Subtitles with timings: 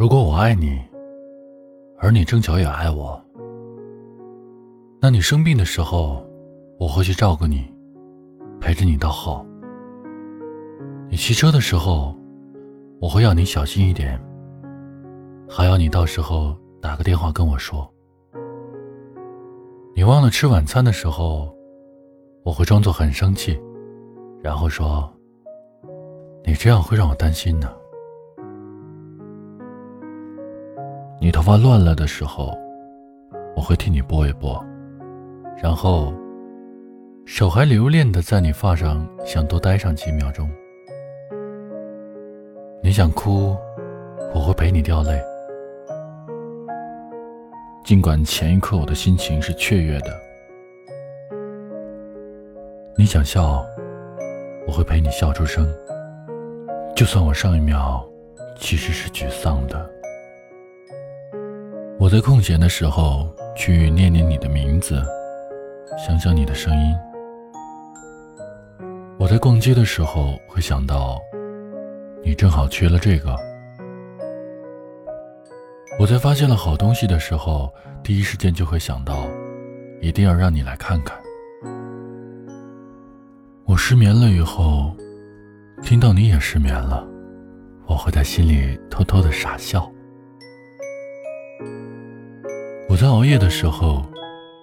[0.00, 0.80] 如果我爱你，
[1.98, 3.22] 而你正巧也爱我，
[4.98, 6.26] 那你生病的时候，
[6.78, 7.70] 我会去照顾你，
[8.58, 9.44] 陪着你到好。
[11.10, 12.16] 你骑车的时候，
[12.98, 14.18] 我会要你小心一点，
[15.46, 17.86] 还要你到时候打个电话跟我说。
[19.94, 21.54] 你忘了吃晚餐的时候，
[22.42, 23.60] 我会装作很生气，
[24.42, 25.12] 然后说
[26.42, 27.70] ：“你这样会让我担心呢。”
[31.40, 32.54] 头发乱了的时候，
[33.56, 34.62] 我会替你拨一拨，
[35.56, 36.12] 然后
[37.24, 40.46] 手还留恋的在你发上想多待上几秒钟。
[42.82, 43.56] 你想哭，
[44.34, 45.18] 我会陪你掉泪。
[47.84, 50.14] 尽管前一刻我的心情是雀跃的，
[52.98, 53.64] 你想笑，
[54.66, 55.66] 我会陪你笑出声。
[56.94, 58.06] 就算我上一秒
[58.58, 59.90] 其实是沮丧的，
[62.10, 65.00] 我在空闲的时候去念念你的名字，
[65.96, 66.92] 想想你的声音。
[69.16, 71.20] 我在逛街的时候会想到，
[72.24, 73.36] 你正好缺了这个。
[76.00, 77.72] 我在发现了好东西的时候，
[78.02, 79.24] 第一时间就会想到，
[80.00, 81.16] 一定要让你来看看。
[83.66, 84.92] 我失眠了以后，
[85.80, 87.06] 听到你也失眠了，
[87.86, 89.88] 我会在心里偷偷的傻笑。
[93.00, 94.04] 在熬夜的时候，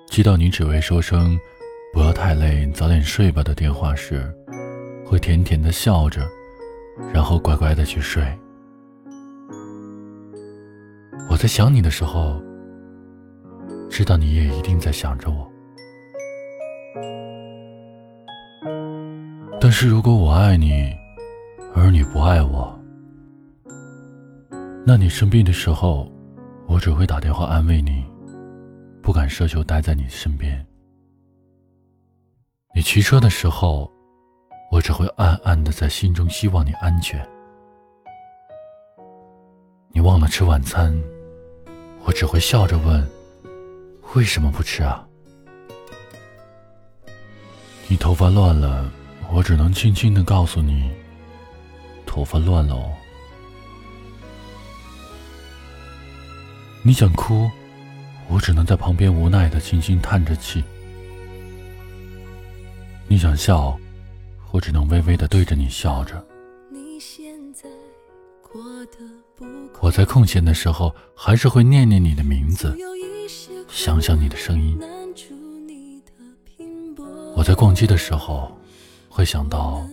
[0.05, 1.35] 接到你只为说声
[1.91, 4.31] “不要太累，早点睡吧”的电话时，
[5.03, 6.21] 会甜甜的笑着，
[7.11, 8.23] 然后乖乖的去睡。
[11.31, 12.39] 我在想你的时候，
[13.89, 15.51] 知道你也一定在想着我。
[19.59, 20.95] 但是如果我爱你，
[21.73, 22.79] 而你不爱我，
[24.85, 26.07] 那你生病的时候，
[26.67, 28.05] 我只会打电话安慰你，
[29.08, 30.67] 不敢奢求待在你身边。
[32.75, 33.90] 你骑车的时候，
[34.69, 37.25] 我只会暗暗的在心中希望你安全。
[39.94, 40.94] 你忘了吃晚餐。
[42.03, 43.09] 我只会笑着问
[44.13, 45.07] ：“为什么不吃啊？”
[47.88, 48.91] 你头发乱了，
[49.31, 50.91] 我只能轻轻的告诉你
[52.06, 52.91] ：“头发乱了哦。”
[56.84, 57.50] 你想哭，
[58.29, 60.63] 我只能在旁边无奈的轻轻叹着气。
[63.07, 63.77] 你想笑，
[64.51, 66.23] 我只能微微的对着你笑着。
[69.79, 72.75] 我在空闲的时候，还是会念念你的名字，
[73.69, 74.77] 想想你的声音。
[77.35, 78.51] 我在逛街的时候，
[79.07, 79.88] 会想到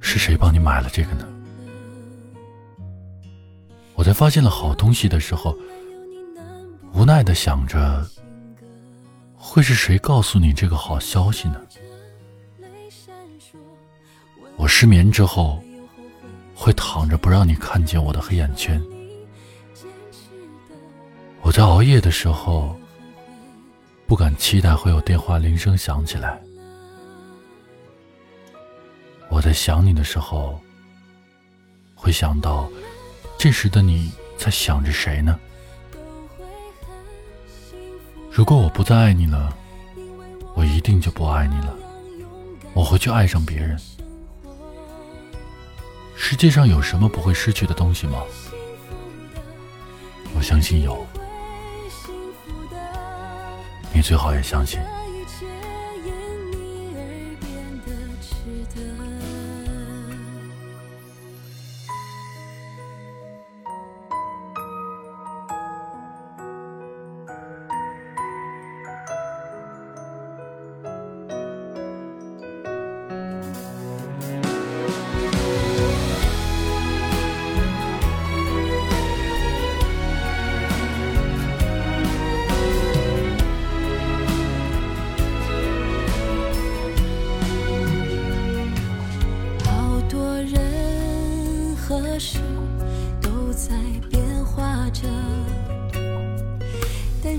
[0.00, 1.28] 是谁帮你买了这个呢？
[4.12, 5.56] 在发现了好东西的时候，
[6.92, 8.06] 无奈的想着，
[9.34, 11.58] 会是谁告诉你这个好消息呢？
[14.58, 15.58] 我失眠之后。
[16.54, 18.80] 会躺着不让你看见我的黑眼圈。
[21.40, 22.78] 我在熬夜的时候，
[24.06, 26.40] 不敢期待会有电话铃声响起来。
[29.28, 30.60] 我在想你的时候，
[31.96, 32.70] 会想到
[33.42, 35.36] 这时的你在想着谁呢？
[38.30, 39.52] 如果我不再爱你了，
[40.54, 41.74] 我一定就不爱你了，
[42.72, 43.76] 我会去爱上别人。
[46.14, 48.22] 世界上有什么不会失去的东西吗？
[50.36, 51.04] 我相信有，
[53.92, 54.78] 你最好也相信。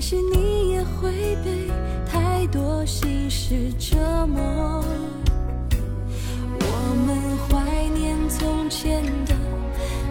[0.06, 1.70] 但是你也会被
[2.06, 3.96] 太多心事折
[4.26, 4.84] 磨。
[6.60, 6.66] 我
[7.06, 7.16] 们
[7.48, 9.34] 怀念从前的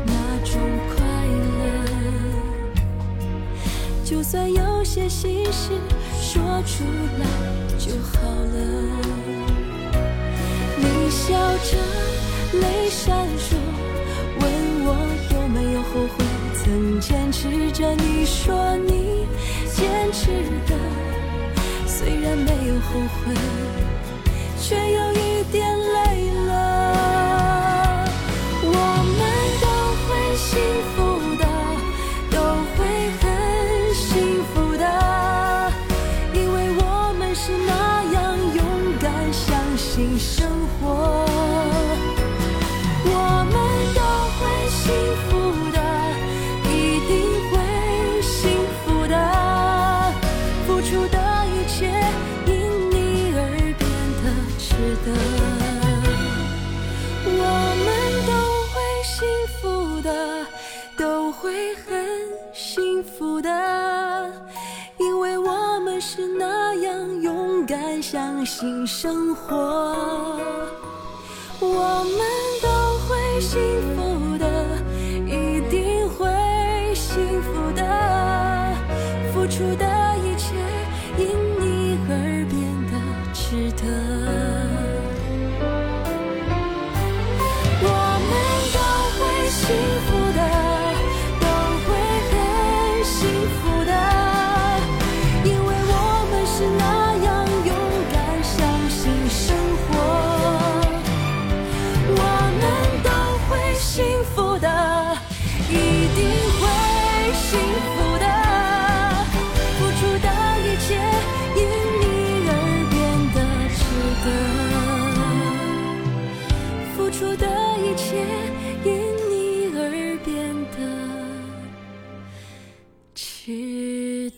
[0.03, 0.13] 那
[0.43, 0.59] 种
[0.95, 1.05] 快
[1.59, 1.61] 乐，
[4.03, 5.69] 就算有些心事
[6.19, 6.83] 说出
[7.19, 7.25] 来
[7.77, 8.55] 就好了。
[10.79, 11.37] 你笑
[11.69, 11.77] 着，
[22.89, 23.33] 后悔
[24.59, 28.05] 却有一点累了。
[28.65, 28.71] 我
[29.17, 29.21] 们
[29.61, 29.65] 都
[30.05, 30.51] 会幸
[30.93, 30.95] 福
[31.37, 31.43] 的
[32.31, 32.37] 都
[32.75, 32.79] 会
[33.19, 33.23] 很
[33.93, 34.83] 幸福的
[36.33, 38.63] 因为我们是那样勇
[38.99, 40.62] 敢相信生
[68.03, 69.55] 相信生活。
[71.61, 72.19] 我们
[72.61, 72.67] 都
[73.07, 73.57] 会幸
[73.95, 74.45] 福的
[75.25, 78.75] 一定会幸福的
[79.33, 80.02] 付出的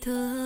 [0.06, 0.45] 的。